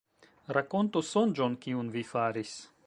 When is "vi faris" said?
1.99-2.61